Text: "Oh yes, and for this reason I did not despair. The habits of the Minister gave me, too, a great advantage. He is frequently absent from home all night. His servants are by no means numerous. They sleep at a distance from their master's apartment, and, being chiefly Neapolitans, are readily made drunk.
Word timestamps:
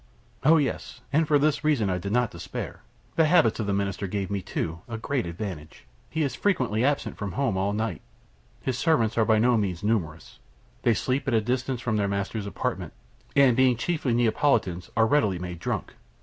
"Oh 0.43 0.57
yes, 0.57 1.01
and 1.13 1.27
for 1.27 1.37
this 1.37 1.63
reason 1.63 1.87
I 1.87 1.99
did 1.99 2.11
not 2.11 2.31
despair. 2.31 2.81
The 3.17 3.27
habits 3.27 3.59
of 3.59 3.67
the 3.67 3.73
Minister 3.73 4.07
gave 4.07 4.31
me, 4.31 4.41
too, 4.41 4.81
a 4.89 4.97
great 4.97 5.27
advantage. 5.27 5.85
He 6.09 6.23
is 6.23 6.33
frequently 6.33 6.83
absent 6.83 7.17
from 7.19 7.33
home 7.33 7.55
all 7.55 7.71
night. 7.71 8.01
His 8.61 8.79
servants 8.79 9.15
are 9.15 9.25
by 9.25 9.37
no 9.37 9.57
means 9.57 9.83
numerous. 9.83 10.39
They 10.81 10.95
sleep 10.95 11.27
at 11.27 11.35
a 11.35 11.39
distance 11.41 11.81
from 11.81 11.97
their 11.97 12.07
master's 12.07 12.47
apartment, 12.47 12.93
and, 13.35 13.55
being 13.55 13.77
chiefly 13.77 14.15
Neapolitans, 14.15 14.89
are 14.97 15.05
readily 15.05 15.37
made 15.37 15.59
drunk. 15.59 15.93